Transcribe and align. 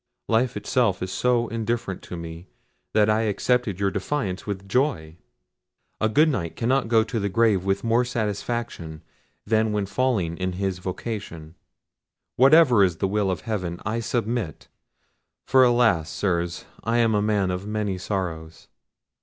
Life 0.27 0.57
itself 0.57 1.03
is 1.03 1.11
so 1.11 1.47
indifferent 1.49 2.01
to 2.05 2.17
me, 2.17 2.47
that 2.95 3.07
I 3.07 3.21
accepted 3.29 3.79
your 3.79 3.91
defiance 3.91 4.47
with 4.47 4.67
joy. 4.67 5.17
A 5.99 6.09
good 6.09 6.27
Knight 6.27 6.55
cannot 6.55 6.87
go 6.87 7.03
to 7.03 7.19
the 7.19 7.29
grave 7.29 7.63
with 7.65 7.83
more 7.83 8.03
satisfaction 8.03 9.03
than 9.45 9.73
when 9.73 9.85
falling 9.85 10.37
in 10.37 10.53
his 10.53 10.79
vocation: 10.79 11.53
whatever 12.35 12.83
is 12.83 12.97
the 12.97 13.07
will 13.07 13.29
of 13.29 13.41
heaven, 13.41 13.79
I 13.85 13.99
submit; 13.99 14.69
for 15.45 15.63
alas! 15.63 16.09
Sirs, 16.09 16.65
I 16.83 16.97
am 16.97 17.13
a 17.13 17.21
man 17.21 17.51
of 17.51 17.67
many 17.67 17.99
sorrows. 17.99 18.69